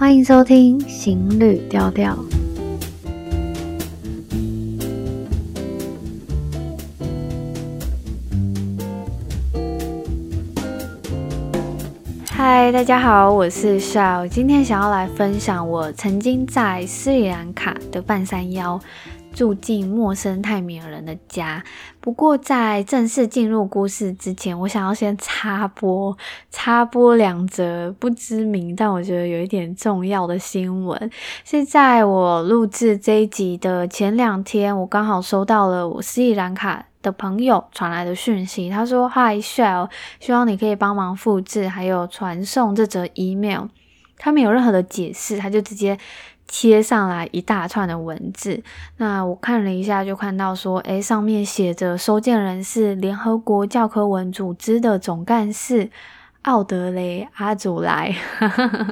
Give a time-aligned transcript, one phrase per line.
[0.00, 2.16] 欢迎收听《行旅调调》。
[12.30, 18.80] 嗨，大家好，我是 Shao，今天想要来分享我曾经在斯里兰卡的半山腰。
[19.32, 21.62] 住进陌生泰米尔人的家。
[22.00, 26.16] 不过，在正式进入故事之前，我想要先插播
[26.50, 31.10] 插播两则不知名，但我觉得有一点重要的新闻。
[31.44, 43.66] 是在我录制这一集的前两天，我刚好收到了我斯里兰卡的朋友传来的讯息，他说：“Hi Shell，希望你可以帮忙复制还有传送这则 email。”
[44.22, 45.98] 他没有任何的解释，他就直接。
[46.52, 48.60] 贴上来一大串的文字，
[48.96, 55.88] 那我看了一下，就看到说，诶，上面写着收件人是联合国教科文组织的总干事
[56.42, 58.12] 奥德雷阿祖莱，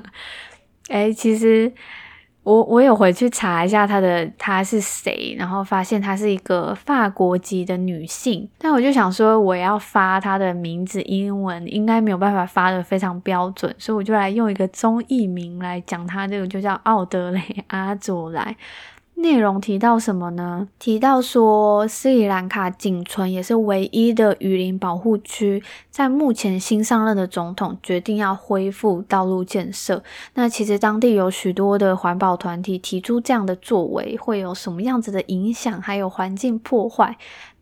[0.89, 1.73] 诶，其实。
[2.49, 18.57] 我我有回去查一下她的她是谁，然后发现她是一个法国籍的女性，但我就想说我要发她的名字英文，应该没有办法发的非常标准，所以我就来用一个中译名来讲她这个，就叫奥德雷阿佐莱。
[19.19, 20.69] 内容提到什么呢？
[20.79, 30.05] 提到说，斯里兰卡仅存也是唯一的雨林保护区，在目前新上任的总统决定要恢复道路建设。
[30.35, 37.19] 那其实当地有许多的环保团体提出这样的作为会有什么样子的影响，还有环境破坏。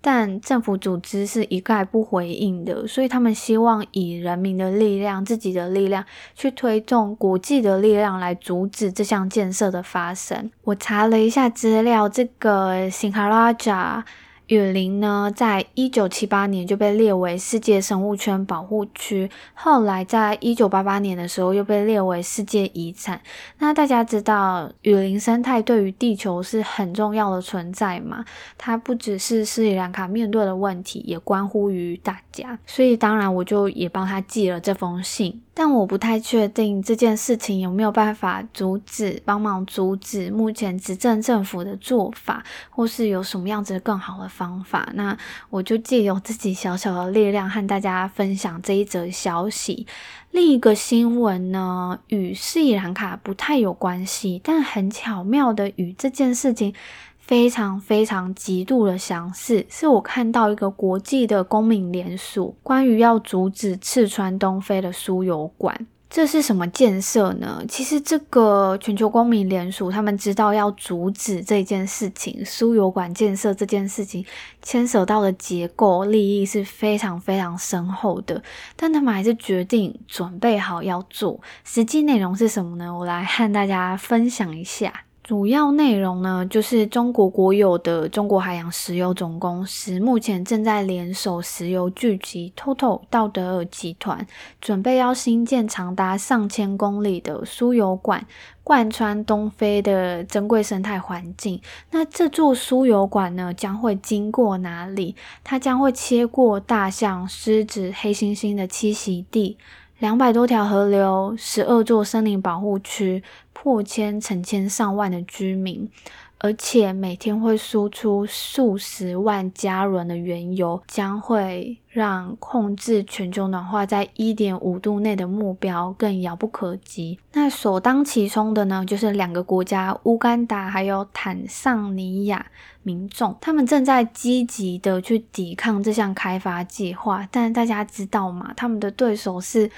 [0.09, 6.05] 但政府组织是一概不回应的，所以他们希望以人民的力量、自己的力量
[6.37, 10.49] 去推动国际的力量来阻止这项建设的发生。
[10.63, 14.05] 我查了一下资料，这个 Singharaja。
[14.47, 23.21] 雨林呢，在一九七八年就被列为世界生物圈保护区，后来在一九八八年的时候又被列为世界遗产。
[23.59, 28.25] 那大家知道，雨林生态对于地球是很重要的存在嘛？
[28.57, 32.57] 它不只是斯里兰卡面对的问题，也关乎于大家。
[32.67, 35.43] 所以当然，我就也帮他寄了这封信。
[35.59, 44.89] 但我不太确定这件事情有没有办法阻止、帮忙阻止目前执政政府的做法，或是有什么样子更好的方法。
[44.95, 45.17] 那
[45.51, 49.87] 我就借由自己小小的力量和大家分享这一则消息。
[50.31, 56.75] 另一个新闻呢，与斯里兰卡不太有关系，但很巧妙的与这件事情。
[57.19, 65.89] 非常非常极度的相似，是我看到一个国际的公民联署，关于要阻止赤川东飞的输油管。
[66.09, 67.63] 这是什么建设呢？
[67.69, 74.25] 其实这个全球公民联署，他们知道要阻止这件事情，输油管建设这件事情
[74.63, 78.43] 牵涉到的结构利益是非常非常深厚的，
[78.77, 81.41] 但他们还是决定准备好要做。
[81.65, 82.97] 实际内容是什么呢？
[82.97, 85.06] 我来和大家分享一下。
[85.27, 94.25] 主要内容呢，就是中国国有的中国海洋石油总公司目前正在联手石油巨集 Total 道德尔集团，
[94.61, 98.25] 准备要新建长达上千公里的输油管，
[98.63, 101.61] 贯穿东非的珍贵生态环境。
[101.91, 105.17] 那这座输油管呢，将会经过哪里？
[105.43, 109.59] 它将会切过大象、狮子、黑猩猩的栖息地。
[109.99, 113.25] 两百多条河流，十二座森林保护区，
[113.67, 115.91] 破千、成千上万的居民，
[116.39, 127.19] 而且每天会输出数十万加仑的原油，将会让控制全球暖化在一点五度内的目标更遥不可及。
[127.33, 132.47] 那首当其冲的呢，就是两个国家乌干达还有坦桑尼亚
[132.85, 137.29] 民众，他们正在积极的去抵抗这项开发计划。
[137.33, 138.55] 但大家知道吗？
[138.57, 139.69] 他们的对手是。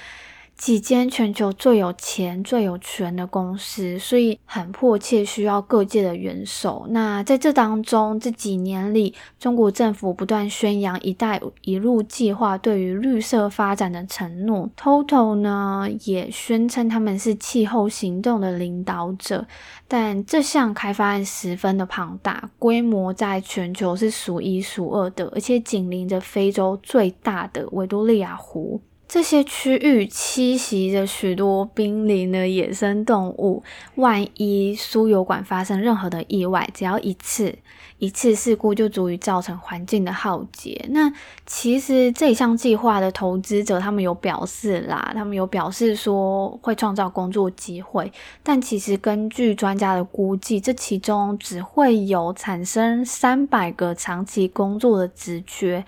[0.59, 6.85] 几间全球最有钱、最有权的公司，所以很迫切需要各界的援手。
[6.89, 14.69] 那在这当中，这几年里，中国政府不断宣扬“一带一路”计划对于绿色发展的承诺。
[14.77, 19.47] Total 呢，也宣称他们是气候行动的领导者。
[19.87, 28.81] 但这项开发案十分的庞大，规模在全球是数一数二的，而且紧邻着非洲最大的维多利亚湖。
[29.09, 33.63] 这些区域栖息着许多濒临的野生动物，
[33.95, 37.57] 万一输油管发生任何的意外，只要一次
[37.97, 40.85] 一次事故就足以造成环境的浩劫。
[40.91, 41.11] 那
[41.47, 48.13] 其实这项计划的投资者他们有表示啦，他们有表示说会创造工作机会，
[48.43, 55.83] 但其实根据专家的估计，这其中只会有产生三百个长期工作的职缺。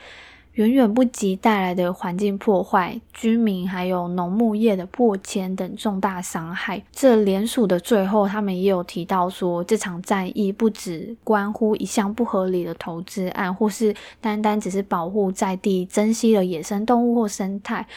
[0.53, 6.83] 远远不及带来的环境破坏、居民还有农牧业的破迁等重大伤害。
[6.91, 17.87] 这联署的最后，他们也有提到说，这场战役不只关乎一项不合理的投资案，或是单单只是保护在地、珍惜的野生动物或生态。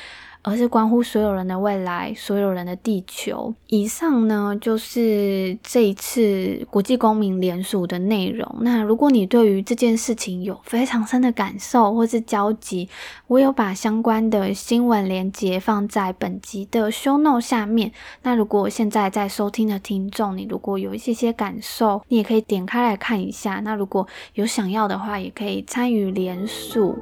[0.45, 3.53] 而是关乎所有人的未来，所有人的地球。
[3.69, 8.47] 以上呢，就是这一次国际公民联署的内容。
[8.61, 12.87] 那如果你对于这件事情有非常深的感受或是交集，
[13.27, 17.91] 我有把相关的新闻连结放在本集的 show note 下面。
[18.23, 23.61] 那如果现在在收听的听众，你如果有一些些感受，你也可以点开来看一下。
[23.65, 26.95] 那如果有想要的话，也可以参与联署。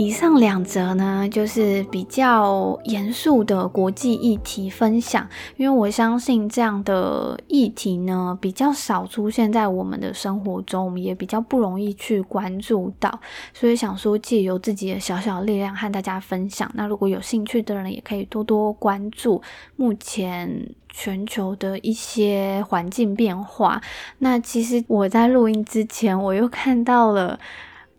[0.00, 13.20] 以上两则呢，就是比较严肃的国际议题分享，因为我相信这样的议题呢，比较少出现在我们的生活中，我们也比较不容易去关注到，
[13.52, 16.70] 所以想说借由自己的小小力量和大家分享。
[16.72, 19.42] 那如果有兴趣的人，也可以多多关注
[19.76, 23.82] 目前全球的一些环境变化。
[24.20, 27.38] 那其实我在录音之前，我又看到了。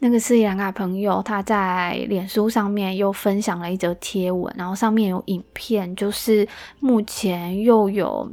[0.03, 6.47] 那个斯里兰卡朋友，他在脸书上面又分享了一则贴文，然后上面有影片，就是
[6.79, 8.27] 目前又有。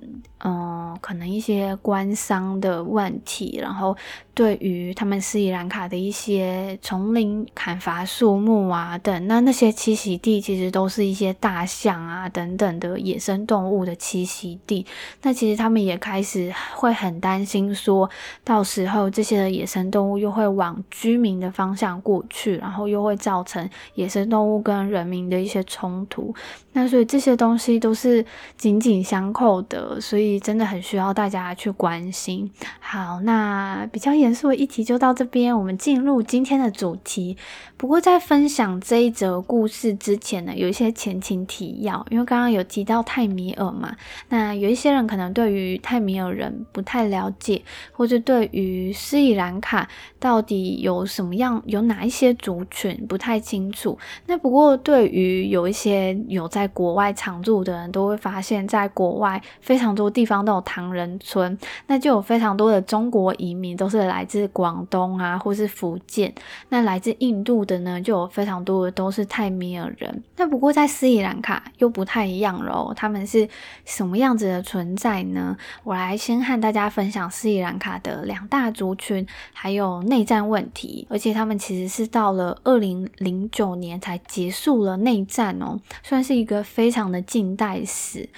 [0.44, 0.57] 嗯，
[1.00, 3.96] 可能一些官商的问题，然后
[4.34, 14.86] 对于他们斯里兰卡的一些丛林砍伐树木啊等，那那些栖息地其实都是一些大象啊等等的野生动物的栖息地。
[15.22, 18.08] 那其实他们也开始会很担心，说
[18.44, 26.34] 到时候这些的野生动物又会往居民的方向过去，然后又会造成野生动物跟人民的一些冲突。
[26.78, 28.24] 那所以这些东西都是
[28.56, 32.48] 紧紧相扣的，所以真的很需要大家去关心。
[32.78, 37.36] 好，那比较严肃的议题就到这边，我们进入今天的主题。
[37.76, 43.96] 不过在分享这一则故事之前呢，有一些前情提要，因为刚刚有提到泰米尔嘛，
[44.28, 47.60] 那有一些人可能对于泰米尔人不太了解，
[47.90, 49.88] 或者对于斯里兰卡
[50.20, 53.98] 到底有什么样、有哪一些族群不太清楚。
[54.26, 61.56] 那不过对于有一些有在国外常住的人都会发现，在国外非常多地方都有唐人村，
[61.86, 66.32] 那就有非常多的中国移民都是来自广东啊，或是福建，
[66.68, 70.22] 那来自印度的呢，就有非常多的都是泰米尔人。
[70.36, 73.48] 那不过在斯里兰卡又不太一样喽，他们是
[73.84, 75.56] 什么样子的存在呢？
[75.84, 81.06] 我来先和大家分享斯里兰卡的两大族群，还有内战问题。
[81.10, 88.28] 而且他们其实是到了二零零九年才结束了内战哦，算是一个非常的近代史。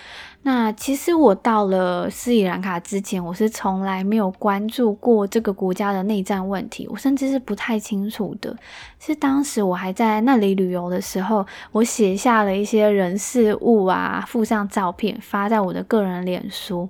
[0.42, 8.56] 那其实我到了斯里兰卡之前，我是从来没有关注过这个国家的内战问题，我甚至是不太清楚的。
[8.98, 16.88] 是当时我还在那里旅游的时候，我写下了一些人事物啊，附上照片发在我的个人脸书。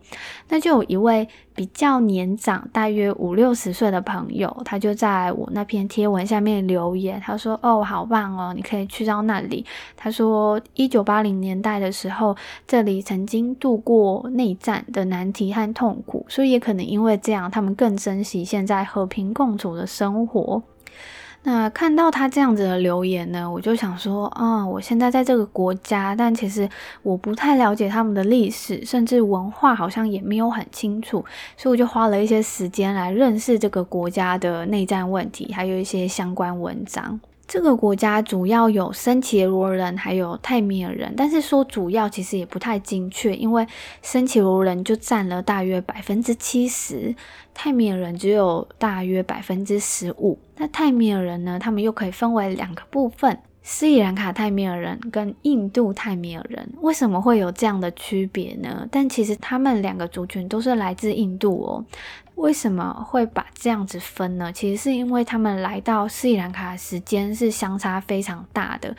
[0.49, 9.64] 那就有一位比较年长，大约五六十岁的朋友，他就在我那篇贴文下面留言，他说：“哦，好棒哦，你可以去到那里。”
[9.97, 12.37] 他说：“一九八零年代的时候，
[12.69, 20.62] 这里曾经。”度过内战的难题和痛苦，所以也可能因为这样，他们更珍惜现在和平共处的生活。
[21.43, 26.69] 那看到他这样子的留言呢，我就想说，啊、嗯，我现在在这个国家，但其实
[27.03, 31.25] 我不太了解他们的历史，甚至文化好像也没有很清楚，
[31.57, 37.19] 所以我就花了一些时间来认识这个国家的内战问题，还有一些相关文章。
[37.50, 43.66] 这个国家主要有森伽罗人，还有泰米尔人，但是说主要其实也不太精确，因为
[44.02, 47.12] 森伽罗人就占了大约百分之七十，
[47.52, 50.38] 泰米尔人只有大约百分之十五。
[50.59, 53.37] 那泰米尔人呢，他们又可以分为两个部分。
[53.62, 58.88] 斯里兰卡泰米尔人跟印度泰米尔人为什么会有这样的区别呢？
[58.90, 61.85] 但其实他们两个族群都是来自印度哦。
[62.40, 64.52] 为什么会把这样子分呢？
[64.52, 68.97] 其实是因为他们来到斯里兰卡的时间是相差非常大的。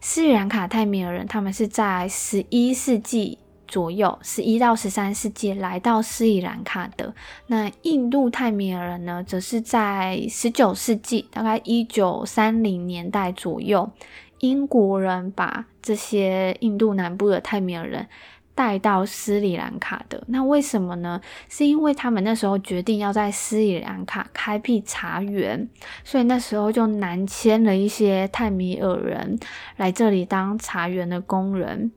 [0.00, 3.38] 斯里兰卡泰米尔人他们是在十一世纪。
[3.66, 7.12] 左右，十一到十三世纪来到斯里兰卡的。
[7.46, 13.90] 那印度泰米尔人呢，则是在十九世纪，大概一九三零年代左右，
[14.38, 18.06] 英国人把这些印度南部的泰米尔人
[18.54, 20.22] 带到斯里兰卡的。
[20.28, 21.20] 那为什么呢？
[21.48, 25.68] 是因为他们那时候决定要在斯里兰卡开辟茶园，
[26.04, 29.38] 所以那时候就南迁了一些泰米尔人
[29.76, 31.92] 来这里当茶园的工人。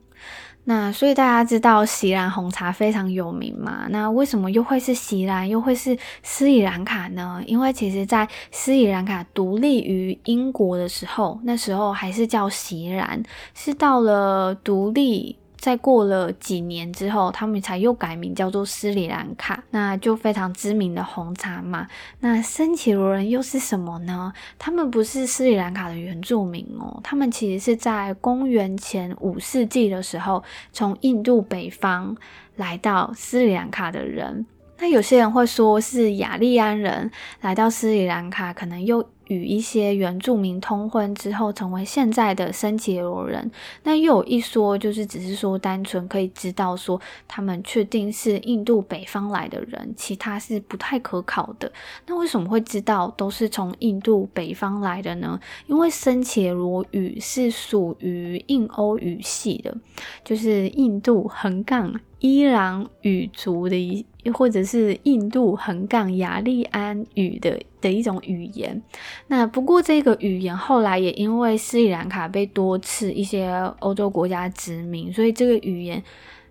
[0.69, 3.87] 那所以大家知道锡兰红茶非常有名嘛？
[3.89, 7.41] 那为什么又会是锡兰，又会是斯里兰卡呢？
[7.47, 13.23] 因为其实，在斯里兰卡独立于英国的时候，那时候还是叫锡兰，
[13.53, 15.37] 是到了独立。
[15.57, 21.87] 再过了几年之后，他们才又改名叫做斯里兰卡，那就非常知名的红茶嘛。
[22.19, 24.31] 那森奇罗人又是什么呢？
[24.59, 32.15] 他们不是斯里兰卡的原住民哦，他们其实是在公元前五世纪的时候，从印度北方
[32.55, 34.45] 来到斯里兰卡的人。
[34.79, 37.09] 那有些人会说是雅利安人
[37.41, 39.03] 来到斯里兰卡，可能又。
[39.27, 43.49] 与一些原住民通婚之后，成为现在的森杰罗人。
[43.83, 51.71] 那又有一说，就是只是说单纯可以知道说他们确定是印度北方来的人，其他是不太可考的。
[52.05, 55.39] 那为什么会知道都是从印度北方来的呢？
[55.67, 59.75] 因为森杰罗语是属于印欧语系的，
[60.23, 64.05] 就是印度横杠伊朗语族的一。
[64.33, 68.81] 或者是印度横杠雅利安语的的一种语言。
[69.27, 76.03] 那不过这个语言后来也因为斯里兰卡被多次一些欧洲国家殖民，所以这个语言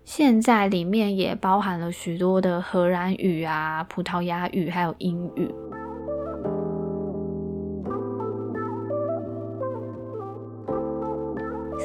[0.05, 5.49] 现在里面也包含了许多的荷兰语啊、葡萄牙语还有英语。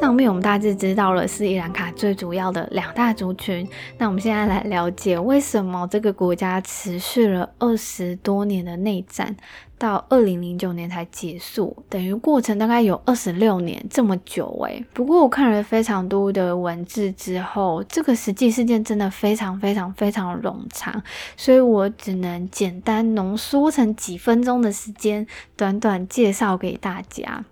[0.01, 3.67] 上面我们大致知道了斯里兰卡最主要的两大族群，
[3.99, 9.37] 那我们现在来了解为什么这个国家持续了二十多年的内战，
[9.79, 14.85] 到二零零九年才结束，等于过程大概有二十六年这么久诶。
[14.93, 21.01] 不过我看了非常多的文字之后，这个实际事件真的非常非常非常冗长，
[21.37, 27.45] 所以我只能简单浓缩成几分钟的时间，短短介绍给大家。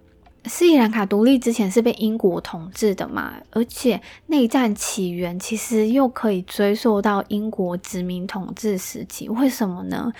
[0.44, 9.28] 斯里兰卡独立之前是被英国统治的嘛，而且内战起源其实又可以追溯到英国殖民统治时期。
[9.28, 10.12] 为什么呢？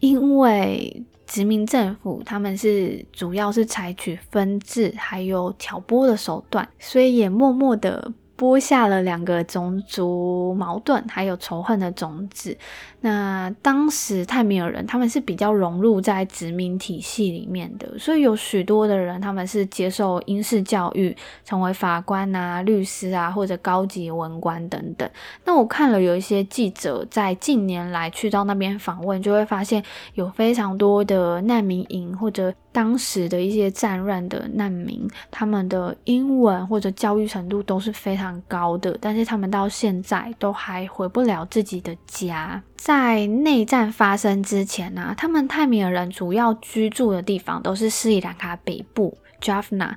[0.00, 8.12] 因为殖民政府他们是主要是采取分治还有挑拨的手段，所以也默默的。
[8.36, 12.58] 播下了两个种族矛盾还有仇恨的种子。
[13.04, 25.08] 那当时泰米尔人他们是比较融入在殖民体系里面的，所以有许多的人他们是接受英式教育，成为法官啊、律师啊或者高级文官等等。
[25.44, 29.82] 那我看了有一些记者在近年来去到那边访问，就会发现
[30.14, 38.34] 有非常多的难民营或者当时的一些战乱的难民，他们的英文或者教育程度都是非常。
[38.48, 42.62] 高的，但是他们到现在都还回不了自己的家。
[42.84, 49.94] 在内战发生之前呢、他们泰米尔人主要居住的地方都是斯里兰卡北部 Jaffna。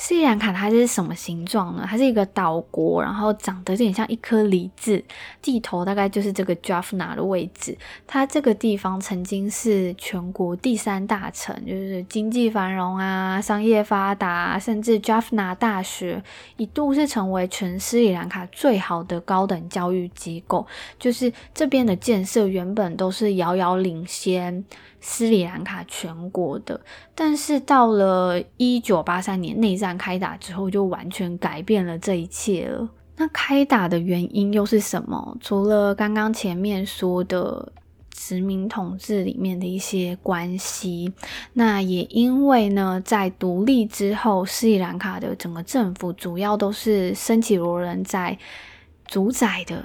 [0.00, 1.84] 斯里兰卡它是什么形状呢？
[1.84, 5.02] 它是一个岛国，然后长得有点像一颗梨子，
[5.42, 7.76] 地头大概就是这个 Jaffna 的位置。
[8.06, 16.22] 它这个地方曾经是全国第三大城，就是经济繁荣啊，商业发达，甚至 Jaffna 大学
[16.56, 20.64] 一度是成为全斯里兰卡最好的高等教育机构。
[21.00, 24.64] 就是这边的建设原本都是遥遥领先。
[25.00, 26.80] 斯里兰卡全国的，
[27.14, 32.88] 但是到了一九八三年内战开打之后，就完全改变了这一切了。
[33.16, 35.36] 那开打的原因又是什么？
[35.40, 37.72] 除了刚刚前面说的
[38.10, 41.12] 殖民统治里面的一些关系，
[41.52, 48.38] 那也因为呢，在独立之后，斯里兰卡的整个政府主要都是森耆罗人在
[49.06, 49.84] 主宰的。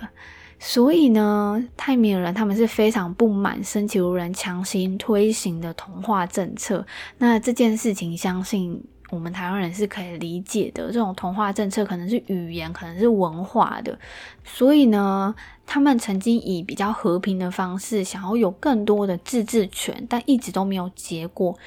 [0.66, 6.88] 所以呢，泰米尔人他们是非常不满森耆罗人强行推行的同化政策。
[7.18, 10.88] 那这件事情，相信我们台湾人是可以理解的。
[10.88, 14.00] 这种同化政策可能是语言，可能是文化的。
[14.46, 21.60] 所以呢，他们曾经以比较和平的方式，想要有更多的自治权，但一直都没有结果。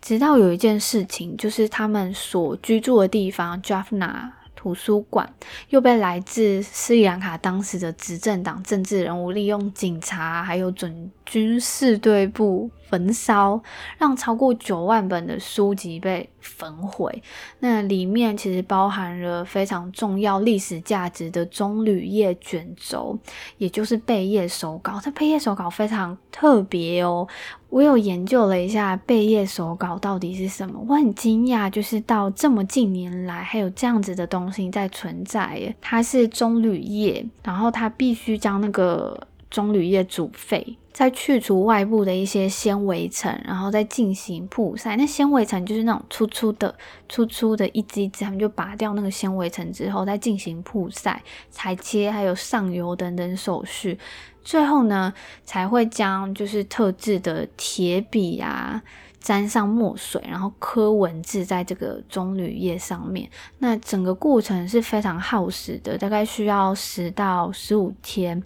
[0.00, 5.32] 直到有一件事情，就是他们所居住的地方 Jaffna 图书馆
[5.68, 13.60] 又被来自斯里兰卡当时的执政党政治人物利用警察还有准军事队部焚烧，
[13.98, 17.22] 让超过九万本的书籍被焚毁。
[17.58, 23.18] 那里面其实包含了非常重要历史价值的棕榈叶卷轴，
[23.58, 25.00] 也就是贝叶手稿。
[25.02, 27.26] 这贝叶手稿非常特别哦。
[27.76, 35.76] 我有研究了一下贝叶手稿到底是什么，我很惊讶，就是到这么近年来还有这样子的东西在存在耶。
[35.78, 39.26] 它是棕榈叶，然后它必须将那个。
[39.56, 44.96] 棕榈叶煮沸，再去除外部的一些纤维层，然后再进行曝晒。
[44.96, 46.74] 那纤维层就是那种粗粗的、
[47.08, 53.98] 粗粗的一支一支，他们就拔掉那个纤维层之后，再进行曝晒、裁切，还有上油等等手续。
[54.44, 58.82] 最后呢，才会将就是特制的铁笔啊。
[59.18, 63.28] 沾上墨水，然后刻文字在这个棕榈叶上面。
[63.58, 68.40] 那整个过程是非常耗时的，大概需要十到十五天。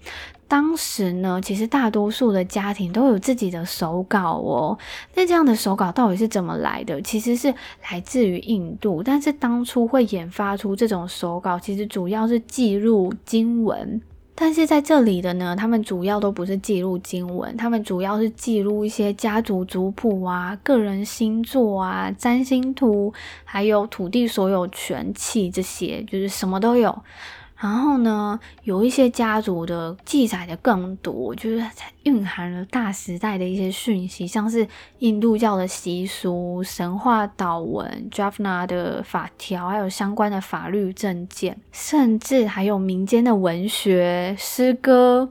[0.51, 4.77] 当时呢，其实大多数的家庭都有自己的手稿哦。
[5.15, 7.01] 那这样的手稿到底是怎么来的？
[7.03, 7.55] 其实是
[7.89, 14.03] 来自于印度，但是当初会研发出这种手稿，其实主要是记录经文。
[14.35, 23.13] 但是在这里的呢，他们主要都不是记录经文，他们主要是记录一些家族族谱啊、个人星座啊、占星图，
[23.45, 26.99] 还有土地所有权契这些，就是什么都有。
[27.61, 31.63] 然后呢，有一些家族的记载的更多，就是
[32.05, 34.67] 蕴含了大时代的一些讯息，像是
[35.01, 45.31] 印度教的习俗、神话祷文、Jafna 的法条，还有相关的法律证件，甚至还有民间的文学、诗歌。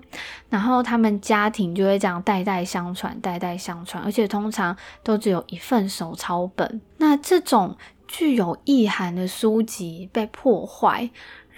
[0.50, 6.80] 然后他们家庭就会这样代代相传，代代相传，而且通常都只有一份手抄本。
[6.98, 7.76] 那这种
[8.08, 11.10] 具有意涵的书籍被破坏。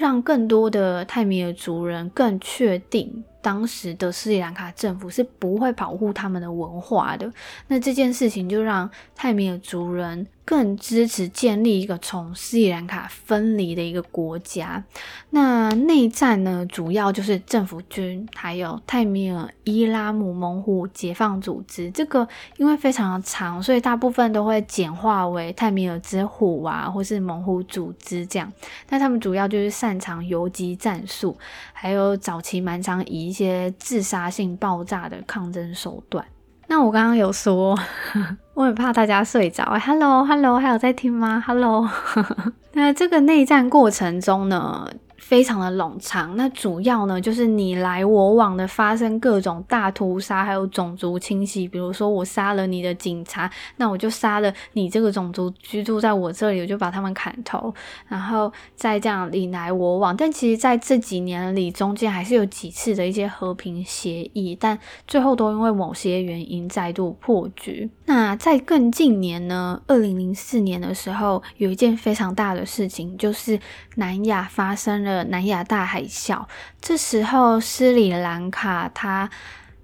[0.02, 7.32] 让更多的泰米尔族人更确定，当时的斯里兰卡政府是不会保护他们的文化的。
[7.68, 10.28] 那这件事情就让泰米尔族人。
[10.44, 14.84] 更支持建立一个从斯里兰卡分离的一个国家。
[15.30, 21.90] 那内战呢，主要就是政府军还有泰米尔伊拉姆猛虎解放组织。
[21.92, 28.52] 这个因为非常的长，所以大部分都会简化为泰米尔之虎啊，或是猛虎组织这样。
[28.90, 31.38] 但他们主要就是擅长游击战术，
[31.72, 36.24] 还有早期蛮长以一些自杀性爆炸的抗争手段。
[36.68, 37.80] 那我刚刚有说，
[38.54, 39.64] 我很怕大家睡着。
[39.80, 41.90] Hello，Hello，还有在听吗？Hello，
[42.74, 44.86] 那这个内战过程中呢，
[45.22, 51.68] 非常的冗长，那主要呢就是你来我往的发生各种大屠杀，还有种族清洗。
[51.68, 57.74] 比如说我杀了你的警察，那我就杀了你这个种族居住在我这里，我就把他们砍头，
[58.08, 60.18] 然后再这样你来我往。
[60.18, 67.90] 但其实在这几年里，中间还是有几次的一些和平协议，但最后都因为某些原因再度破局。
[68.06, 73.58] 那在更近年呢，二零零四年的时候，有一件非常大的事情，就是
[73.96, 75.11] 南亚发生了。
[75.26, 76.46] 南亚大海啸，
[76.80, 79.30] 这时候斯里兰卡它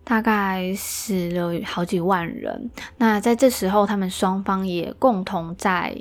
[0.03, 2.69] 大概死了好几万人。
[2.97, 5.95] 那在这时候，他们双方也共同在。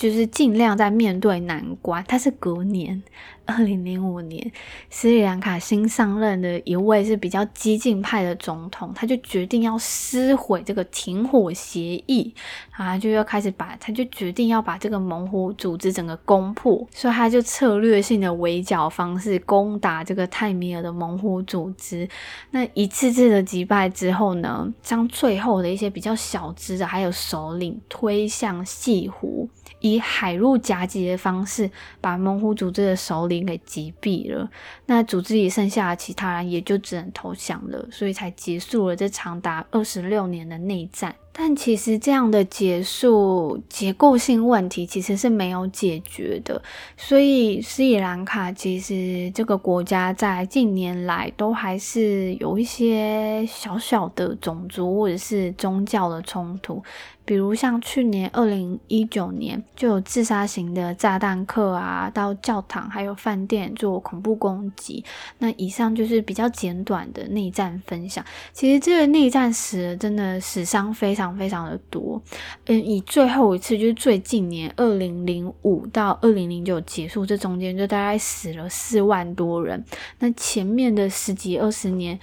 [0.00, 2.02] 就是尽量在面对难关。
[2.08, 3.02] 他是隔年，
[3.44, 4.50] 二零零五年，
[4.88, 12.32] 斯里兰卡新上任的一位是比较激进派的总统，他就决定要撕毁这个停火协议，
[12.70, 22.08] 啊，就要开始把，他就决定要把这个猛虎组织整个攻破，所以他就策略性的围剿方式攻打这个泰米尔的猛虎组织。
[22.52, 29.46] 那一次次的击败之后呢，将最后的一些比较小支的还有首领推向西湖。
[29.80, 34.48] 以海陆夹击的方式，把猛虎组织的首领给击毙了。
[34.86, 41.14] 那组织里剩下的其他人也就只能投降了，所以才结束了这长达二十六年的内战。
[41.32, 46.60] 但其实这样的结束，结构性问题其实是没有解决的。
[46.96, 56.82] 所以斯里兰卡其实这个国家在近年来都还是有一些小小的种族或者是宗教的冲突。
[57.22, 65.04] 比如像去年二零一九年就有自杀型的炸弹客啊，到教堂还有饭店做恐怖攻击。
[65.38, 68.24] 那以上就是比较简短的内战分享。
[68.52, 72.22] 其实这个内战史真的史伤非非常的多。
[72.66, 79.84] 嗯，以最后一次就是最近年二零零五到二零零九结束，这中间就大概死了四万多人。
[80.20, 82.22] 那前面的十几二十年就。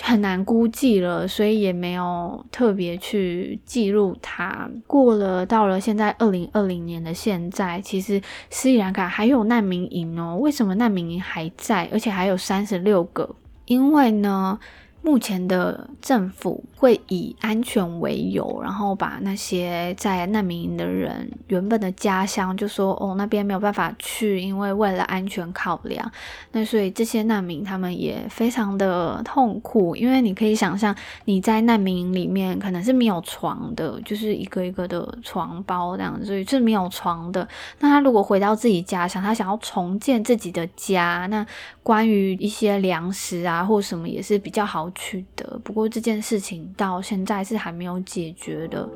[0.00, 4.68] 很难估计了，所以也没有特别去记录它。
[4.86, 10.38] 过了，到了现在二零二零年的现在，其实斯里兰卡还有难民营哦。
[10.40, 13.36] 为什么难民营还在，而且还有三十六个？
[13.66, 14.58] 因为呢，
[15.04, 26.08] 目前的政府会以安全为由，然后把那些在难民营的人原本的家乡就说哦，那边没有办法去，因为为了安全考量。
[26.52, 37.46] 那所以这些难民他们也非常的痛苦，因为你可以想象你在难民营里面可能是没有床的，就是一个一个的床包这样子，所以是没有床的。
[37.80, 41.44] 那他如果回到自己家乡，他想要重建自己的家，那
[41.82, 44.88] 关于一些粮食啊或什么也是比较好。
[44.94, 45.58] 去的。
[45.64, 48.88] 不过这件事情到现在是还没有解决的。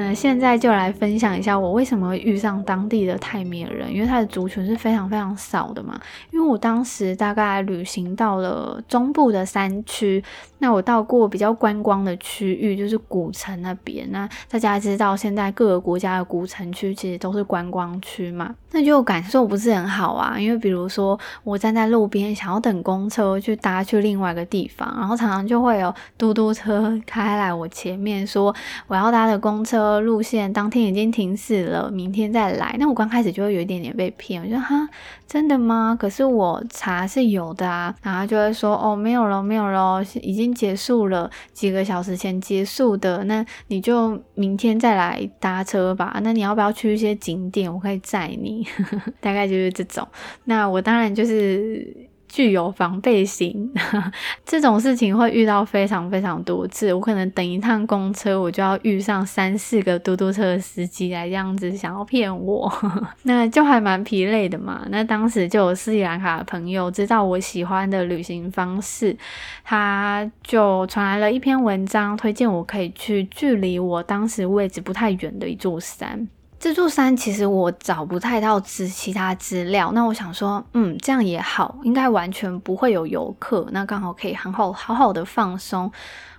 [0.00, 6.00] 那现在就来分享一下我为什么会遇上当地的泰米尔人，因为他的族群是非常非常少的嘛。
[6.30, 10.24] 因为我当时大概旅行到了中部的山区，
[10.56, 14.10] 那我到过比较观光的区域，就是古城那边。
[14.10, 20.38] 那大家知道，现在各个国家的古城区其实都是观光区嘛，那就感受不是很好啊。
[20.40, 28.54] 因为比如说我站在路边想要等公车去搭去另外一个地方，然后常常就会有嘟嘟车开来我前面说
[28.86, 29.89] 我要搭的公车。
[29.98, 32.76] 路线当天已经停驶了，明天再来。
[32.78, 34.88] 那我刚开始就会有一点点被骗，我就说哈，
[35.26, 35.96] 真的吗？
[35.98, 43.24] 可是我查是有的啊，然后就会说哦，没有了，没有了，已经结束了，几个小时前结束的。
[43.24, 46.20] 那你就明天再来搭车吧。
[46.22, 47.72] 那你要不要去一些景点？
[47.72, 48.66] 我可以载你，
[49.18, 50.06] 大概就是这种。
[50.44, 52.09] 那我当然就是。
[52.30, 53.72] 具有防备心，
[54.46, 56.94] 这种事情会遇到非常非常多次。
[56.94, 62.72] 我可能等一趟公车，我就要遇上三四个嘟嘟车的司机来这样子想要骗我，
[63.24, 64.86] 那就还蛮疲累的嘛。
[64.90, 69.16] 那当时就有斯里兰卡的朋友知道我喜欢的旅行方式，
[69.64, 76.28] 他就传来了一篇文章，推荐我可以去距离我当时位置不太远的一座山。
[76.60, 85.90] 这座山其实我找不太到资其他资料，那我想说，嗯，这样也好，应该完全不会有游客，那刚好可以很好好好的放松。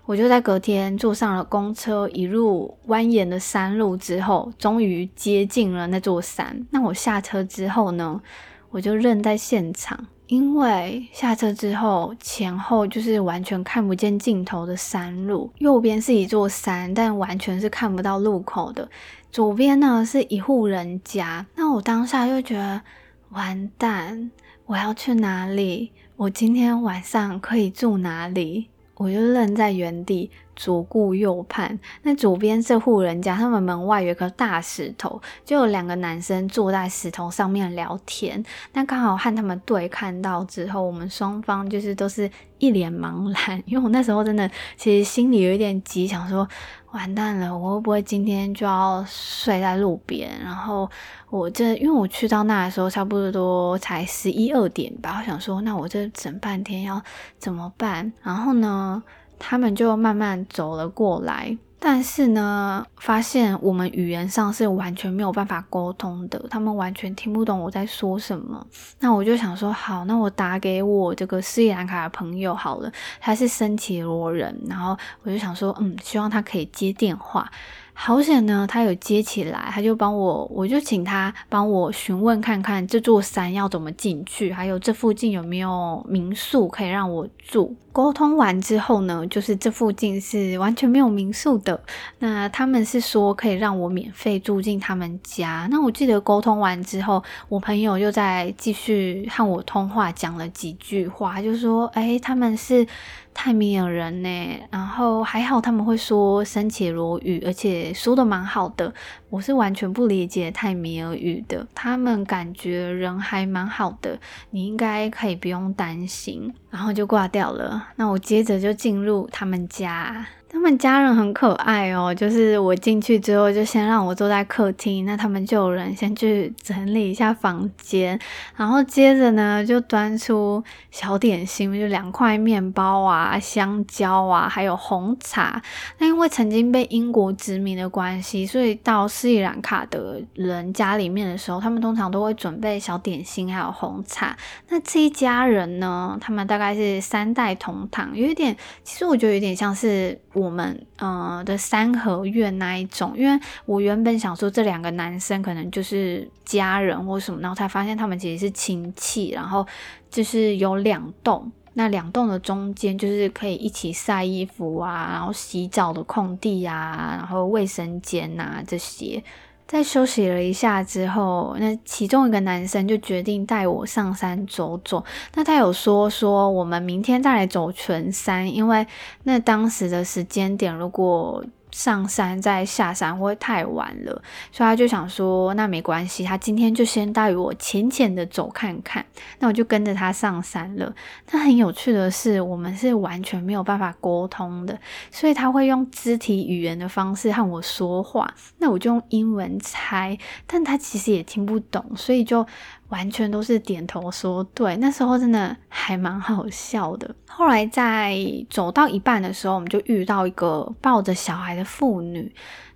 [0.05, 6.67] 我就在隔天坐上了公车，一路蜿蜒的山路之后，终于接近了那座山。
[6.69, 8.21] 那我下车之后呢，
[8.69, 18.87] 我就愣在现场，因为下车之后前后就是完全看不见尽头的山路，右边是一座山，但完全是看不到路口的。
[19.31, 22.81] 左边呢是一户人家，那我当下就觉得
[23.29, 24.29] 完蛋，
[24.65, 25.93] 我要去哪里？
[26.17, 28.67] 我今天晚上可以住哪里？
[28.95, 31.79] 我就愣在原地，左顾右盼。
[32.03, 38.43] 那左边这户人家，他们门外有一颗大石头，就有两个男生坐在石头上面聊天。
[38.73, 46.47] 那刚好和他们对看到之后，我们双方就是都是一脸茫然， 因为我那时候真的其实心里有一点急，想说。
[46.91, 50.29] 完蛋了，我会不会今天就要睡在路边？
[50.43, 50.91] 然后
[51.29, 57.01] 我这，因为我去到那的时候差不多才十一二点吧，我想说，那我这整半天要
[57.39, 58.11] 怎么办？
[58.21, 59.01] 然后呢，
[59.41, 61.57] 他们就慢慢走了过来。
[61.83, 68.63] 但是呢，发现我们语言上是完全没有办法沟通的，他们完全听不懂我在说什么。
[68.99, 77.51] 那我就想说，好，那我打给我这个斯里兰卡的朋友好了，他是森伽罗人，然后我就想说，嗯，希望他可以接电话。
[77.93, 87.75] 好险呢，他有接起来，他就帮我，我就请他帮我询问看看这座山要怎么进去，还有这附近有没有民宿可以让我住。
[87.91, 91.79] 沟通完之后呢，就是这附近是完全没有民宿的。
[92.19, 95.67] 那他们是说可以让我免费住进他们家。
[95.69, 102.87] 那我记得沟通完之后，我朋友又在继续和我通话，讲了几句话，就说：“哎，他们是。”
[103.33, 108.93] 泰米尔人呢，然后还好他们会说森伽罗语，而且说的蛮好的。
[109.29, 116.53] 我是完全不理解泰米尔语的，他们感觉人还蛮好的，你应该可以不用担心。
[116.69, 117.87] 然后就挂掉了。
[117.95, 120.25] 那我接着就进入他们家。
[120.53, 128.19] 他们家人很可爱哦，就是我进去之后就先让我坐在客厅，那他们就有人先去整理一下房间，
[128.55, 130.61] 然后接着呢就端出
[130.91, 135.61] 小点心，就两块面包啊、香蕉啊，还有红茶。
[135.99, 144.35] 那因为曾经被英国殖民的关系，所以到斯里兰卡的人家里面的时候，他们通常都会准备小点心还有红茶。
[144.67, 150.19] 那这一家人呢，他们大概是三代同堂，有一点，其实我觉得有点像是。
[150.41, 159.65] 我们呃的三合院那一种，因为我原本想说这两个男生可能就是家人或什么，然后才发现他们其实是亲戚，然后
[160.09, 169.23] 就是有两栋，那两栋的中间就是可以一起晒衣服啊，然后洗澡的空地啊，然后卫生间呐这些。
[169.67, 175.03] 在休息了一下之后，那其中一个男生就决定带我上山走走。
[175.35, 178.85] 那他有说说我们明天再来走全山，因为
[179.23, 181.43] 那当时的时间点如果。
[181.71, 189.05] 上山再下山会太晚了，所以他就想说，那没关系，他今天就先带我浅浅的走看看。
[189.39, 190.93] 那我就跟着他上山了。
[191.31, 194.77] 那很有趣的是，我们是完全没有办法沟通的，
[195.09, 198.33] 所以他会用肢体语言的方式和我说话。
[198.57, 202.45] 那我就用英文猜，但他其实也听不懂，所以就。
[202.91, 204.77] 完全都是点头说对。
[204.77, 207.13] 那时候真的还蛮好笑的。
[207.27, 208.15] 后来在
[208.49, 212.31] 走到一半的时候，我们就遇到一个抱着小孩的妇女。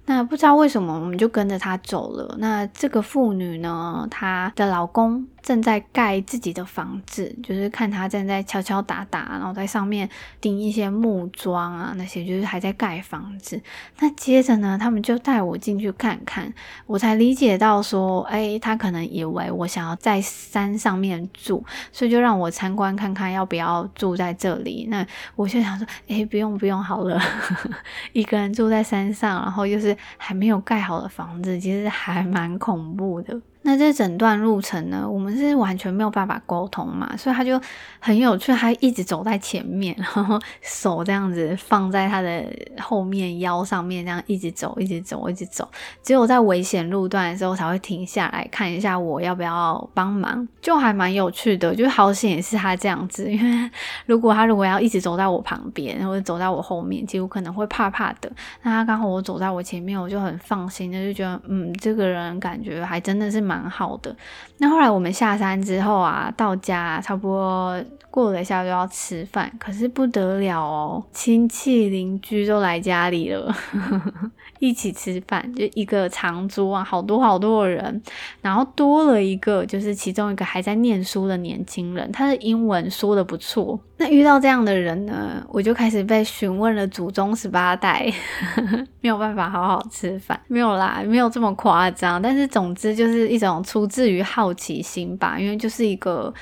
[0.08, 2.36] 那不知道为什么，我们就跟着她走了。
[2.38, 5.28] 那这个妇女呢，她的老公。
[5.46, 10.10] 正在盖自己的房子，就是看他正在敲敲打打，然后在上面
[10.42, 13.62] 钉一些木桩啊，那些就是还在盖房子。
[14.00, 16.52] 那接着呢，他们就带我进去看看，
[16.88, 24.88] 我才理解到说，哎，他可能以为我想要在山上面住，所以就让我参观看看要不要住在这里。
[24.90, 25.06] 那
[25.36, 27.22] 我就想说，哎，不用不用好了，
[28.14, 33.40] 一个人住在山上，然后又是还没有盖好的房子，其实还蛮恐怖的。
[33.68, 37.60] 那这整段路程呢，我们是完全没有办法沟通嘛，所以他就
[38.00, 42.46] 很有趣，他一直走在前面，然后手这样子放在他的
[42.80, 45.68] 后面腰上面，这样一直走，一直走，一直走。
[46.04, 51.74] 只有在危险路段的时候才会停下来看一下我要不要帮忙，就还蛮有趣的。
[51.74, 53.72] 就好险也是他这样子，因为
[54.06, 58.32] 如果他如果要一直走在我旁边，或者走在我后面，其实我可能会怕怕的。
[58.62, 63.55] 那他刚好我走在我前面，我就很放心的就觉得，嗯，这个人感觉还真的是蛮。
[63.56, 64.16] 蛮好的。
[64.58, 73.54] 那后来我们下山之后啊，到家差不多过了一下就要吃饭，可是不得了哦，亲戚邻居都来家里了，
[74.60, 78.02] 一起吃饭，就一个长桌啊，好多好多的人，
[78.42, 83.80] 然后多了一个，就是其中一个还在念书的年轻人，他的英文说的不错。
[83.98, 88.12] 那遇到这样的人呢，我就开始被询问了祖宗十八代，
[89.02, 96.34] 没有办法好好吃饭，没有啦，没有这么夸张，但是总之就是一种出自于好奇心吧，因为就是一个。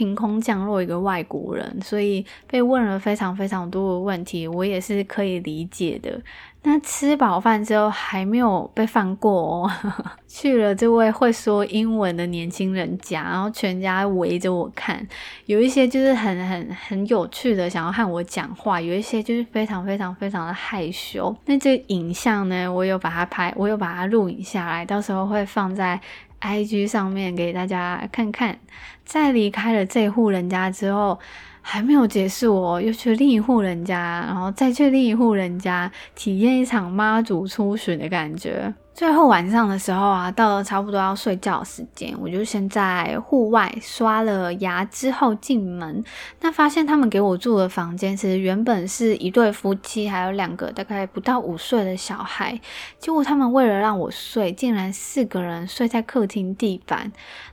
[0.00, 6.18] 凭空降落一个外国人，所以被问了非常非常多的问题，我也是可以理解的。
[6.62, 9.70] 那吃饱饭之后还没有被放过哦，
[10.26, 15.06] 去了这位会说英文的年轻人家，然后全家围着我看，
[15.44, 21.34] 有一些就是很很很有趣的想要和我讲话，有一些就是非常非常非常的害羞。
[21.44, 26.00] 那这影像呢，我有把它拍，我有把它录影下来，到时候会放在。
[26.40, 28.58] IG 上面给大家看看，
[29.04, 31.18] 在离开了这户人家之后，
[31.60, 38.72] 还没有结束哦，又去另一户人家，然后再去另一户人家，体验一场妈祖出巡的感觉。
[39.00, 46.04] 最后晚上的时候啊，到了差不多要睡觉的时间，我就先在户外刷了牙之后进门。
[46.42, 52.60] 那发现他们给我住的房间，其实原本是一对夫妻，还有两个大概不到五岁的小孩。
[52.98, 57.10] 结果他们为了让我睡，竟然四个人睡在客厅地板。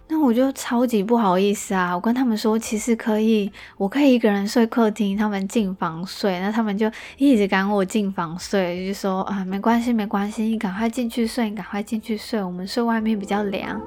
[0.09, 1.93] 那我就超级不好意思啊！
[1.93, 6.39] 我跟他们说，其实可以，我可以一个人睡客厅，他们进房睡。
[6.39, 13.81] 那他们就一直赶我进房睡，就说啊，没关系，没关系，你赶快进去睡，赶快进去睡，我们睡外面比较凉。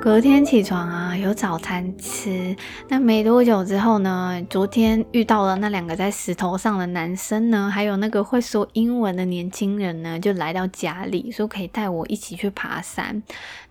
[0.00, 2.56] 隔天起床啊，有早餐吃。
[2.88, 13.22] 那没多久之后呢，昨天遇到了那两个在石头上的男生呢，还有那个会说英文的年轻人呢，就来到家里说可以带我一起去爬山。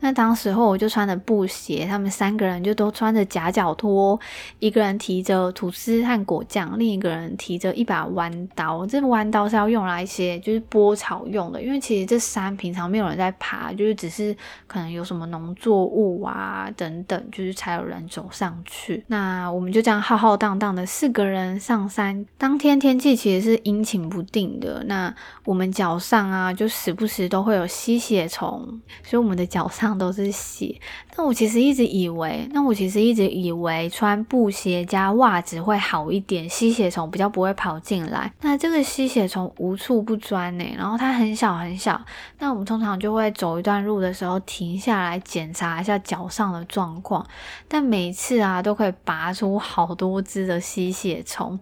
[0.02, 4.18] 那当时候我就穿着布鞋，他们三个人就都穿着夹脚拖，
[4.60, 8.86] 一个人提着吐司和果酱，另一个人提着一把弯刀。
[8.86, 14.36] 这个弯刀是要用来一些就是拨草用的，因为其实这山平常没有人在爬，就是只是
[14.68, 16.19] 可能有什么农作物。
[16.22, 19.04] 啊，等等，就是才有人走上去。
[19.08, 22.26] 那我们就这样浩浩荡荡的四个人上山。
[22.38, 24.84] 当天天气其实是阴晴不定的。
[24.86, 25.14] 那
[25.46, 30.76] 我们脚上啊，就时不时都会有吸血虫，所以我们的脚上都是血。
[31.16, 38.32] 那我其实一直以为，那我其实一直以为穿布鞋加袜子会好一点，吸血虫比较不会跑进来。
[38.42, 42.00] 那这个吸血虫无处不钻呢，然后它很小很小。
[42.40, 46.00] 那我们通常就会走一段路的时候停下来检查一下。
[46.10, 47.28] 脚上的状况，
[47.68, 51.60] 但每次啊都可以拔出好多只的吸血虫。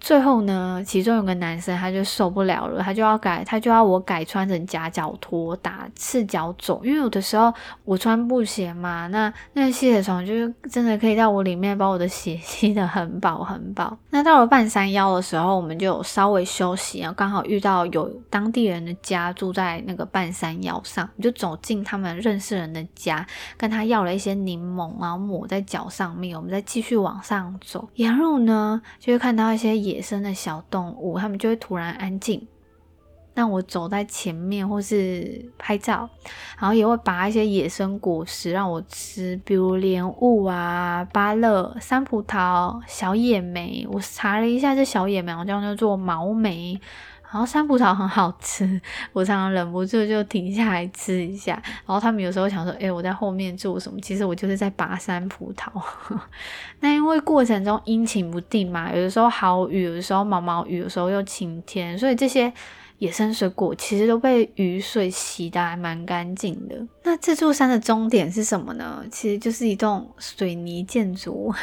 [0.00, 6.80] 最后呢，其中有个男生他就受不了了，他就要改，他就要我改穿成夹脚拖，打赤脚走。
[6.84, 7.52] 因为有的时候
[7.84, 13.98] 我穿布鞋嘛，那那吸血虫就是真的可以在我里面把我的血吸得很饱很饱。
[14.10, 26.36] 那到了半山腰的时候，我们就稍微休息，然后刚好遇到有当地人的家住在那个半山腰上，我就走进他们认识人的家，跟他要了一些柠檬，然后抹在脚上面。
[26.36, 29.87] 我们再继续往上走，沿路呢就会看到一些。
[29.88, 32.46] 野生的小动物，它们就会突然安静，
[33.34, 36.08] 让我走在前面或是拍照，
[36.58, 43.86] 然后也会拔一些野生果实让我吃，比如莲雾啊、芭乐、山葡萄、小野莓。
[43.90, 46.80] 我查了一下，这小野莓好像叫做毛莓。
[47.30, 48.80] 然后山葡萄很好吃，
[49.12, 51.52] 我常常忍不住就停下来吃一下。
[51.64, 55.70] 然后他们有时候想说：“诶，我在后面做什么？”其实我就是在拔山葡萄。
[56.80, 62.50] 那因为过程中阴晴不定嘛，有的时候好雨，有的时候毛毛雨，有时候又晴天，所以这些
[62.98, 66.76] 野生水果其实都被雨水洗得还蛮干净的。
[67.04, 69.04] 那这座山的终点是什么呢？
[69.10, 71.54] 其实就是一栋水泥建筑。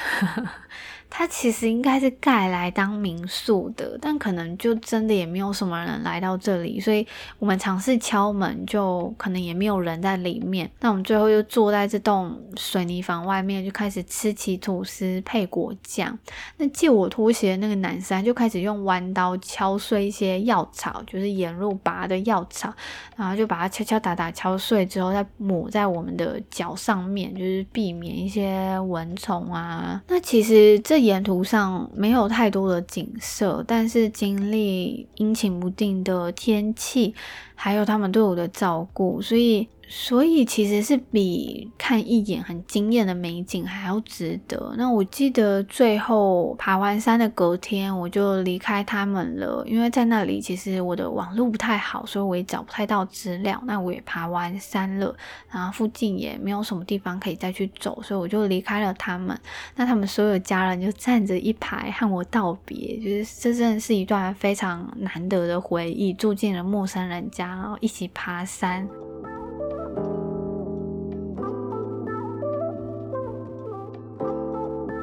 [1.09, 7.07] 它其实应该是盖来当民宿的，但可能就真的也没有什么人来到这里，所以
[7.39, 10.69] 我们尝试敲门，就可能也没有人在里面。
[10.81, 16.19] 那我们最后又坐在这栋水泥房外面，就开始吃起吐司配果酱。
[16.57, 22.73] 那借我拖鞋的那个男生就开始用弯刀敲碎一些药草，就是沿路拔的药草，
[23.15, 30.03] 然后就把它敲敲打打敲碎之后，再抹在我们的脚上面，就是避免一些蚊虫啊。
[30.09, 30.94] 那其实这。
[30.99, 37.13] 沿途上没有太多的景色，但是经历阴晴不定的天气，
[37.53, 39.67] 还有他们对我的照顾，所以。
[39.87, 44.73] 所以其实是比看一眼很惊艳的美景还要值得。
[44.77, 53.61] 那我记得最后爬完山的隔天，我就离开他们了，因为在那里其实我的网络不太好，所以我也找不太到资料。
[53.65, 55.15] 那我也爬完山了，
[55.49, 59.39] 然后附近也没有什么地方可以再去走，所以我就离开了他们。
[59.75, 68.87] 那他们所有家人就站着一排和我道别，就是这真的是一段非常难得的回忆，住进了陌生人家，然后一起爬山。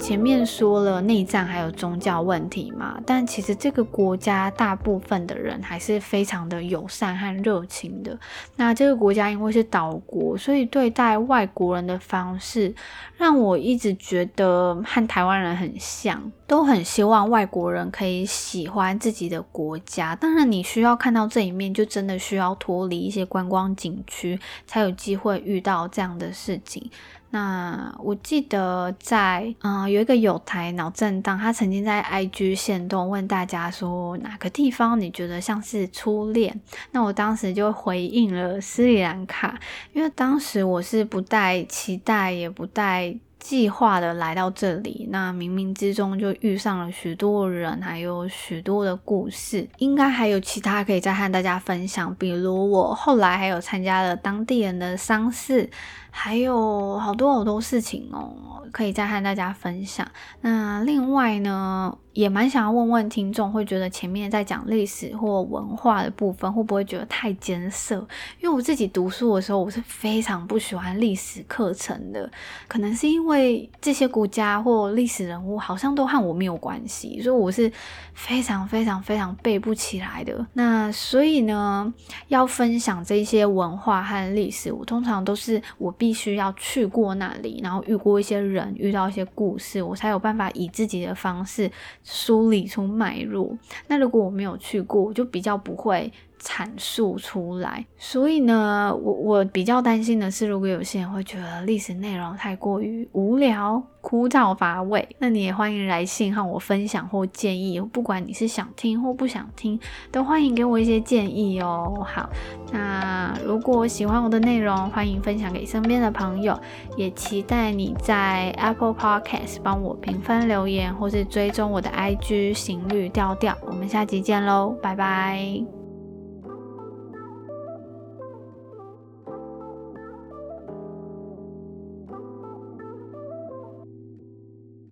[0.02, 8.18] 前面说了内战还有宗教问题嘛，但其实这个国家大部分的人还是非常的友善和热情的。
[8.56, 12.74] 那这个国家因为是岛国，所以对待外国人的方式
[13.16, 20.16] 让我一直觉得和台湾人很像，都很希望外国人可以喜欢自己的国家。
[20.16, 24.36] 当然，你需要看到这一面，就真的需要脱离一些观光景区，
[24.66, 26.90] 才有机会遇到这样的事情。
[27.34, 36.60] 那我记得在嗯有一个友台脑震荡，他曾经在 IG 限动问大家说，哪个地方你觉得像是初恋？
[36.90, 39.58] 那我当时就回应了斯里兰卡，
[39.94, 55.70] 因为当时我是不带期待也不带计划的来到这里，那冥冥之中就遇上了许多人，还有许多的故事，应该还有其他可以再和大家分享，比如我后来还有参加了当地人的丧事。
[56.14, 60.06] 还有好多好多事情哦，可以再和大家分享。
[60.42, 67.96] 那另外呢，也蛮想要问问听众，会觉得前面在讲历史或文化的部分，会不会觉得太艰涩？
[68.40, 72.30] 因为我自己读书的时候，我是非常不喜欢历史课程的，
[72.68, 77.72] 可能是因为这些国家或历史人物好像都和我没有关系，所以我是
[78.12, 80.46] 非常非常非常背不起来的。
[80.52, 81.92] 那所以呢，
[82.28, 85.90] 要分享这些文化和历史，我通常都是我。
[86.02, 91.70] 必须要去过那里，然后遇过一些人，遇到一些故事，我才有办法以自己的方式
[92.02, 93.56] 梳理出脉络。
[93.86, 96.12] 那如果我没有去过，我就比较不会。
[96.42, 109.78] 阐述出来，所以呢，我我比较担心的是，如果有些人会觉得历史内容太过于无聊、枯燥乏味，那你也欢迎来信和我分享或建议，不管你是想听或不想听，
[110.10, 112.04] 都欢迎给我一些建议哦。
[112.04, 112.28] 好，
[112.72, 116.58] 那如果喜欢我的内容，欢迎分享给身边的朋友，
[116.96, 123.56] 也期待你在 Apple Podcast 帮我评分留言，或是追踪我的 IG 行旅调调。
[123.64, 125.81] 我们下集见喽，拜拜。